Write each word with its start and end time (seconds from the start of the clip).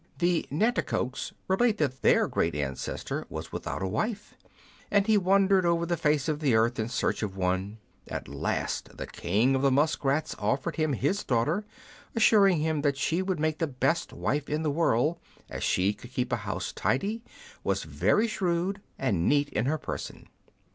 The 0.17 0.47
Nanticokes 0.51 1.31
relate 1.47 1.77
that 1.77 2.01
their 2.01 2.27
great 2.27 2.55
ancestor 2.55 3.27
was 3.29 3.51
without 3.51 3.83
a 3.83 3.87
wife, 3.87 4.33
and 4.89 5.05
he 5.05 5.15
wandered 5.15 5.63
over 5.63 5.85
the 5.85 5.95
face 5.95 6.27
of 6.27 6.39
the 6.39 6.55
earth 6.55 6.79
in 6.79 6.89
search 6.89 7.21
of 7.21 7.37
one: 7.37 7.77
at 8.07 8.27
last 8.27 8.97
the 8.97 9.05
king 9.05 9.53
of 9.53 9.61
the 9.61 9.69
musk 9.69 10.03
rats 10.03 10.35
offered 10.39 10.77
him 10.77 10.93
his 10.93 11.23
daughter, 11.23 11.65
assuring 12.15 12.61
him 12.61 12.81
that 12.81 12.97
she 12.97 13.21
would 13.21 13.39
make 13.39 13.59
the 13.59 13.67
best 13.67 14.11
wife 14.11 14.49
in 14.49 14.63
the 14.63 14.71
world, 14.71 15.19
as 15.51 15.63
she 15.63 15.93
could 15.93 16.11
keep 16.11 16.31
a 16.33 16.37
house 16.37 16.73
tidy, 16.73 17.21
was 17.63 17.83
very 17.83 18.25
shrewd, 18.27 18.81
and 18.97 19.29
neat 19.29 19.49
in 19.49 19.67
her 19.67 19.77
person. 19.77 20.27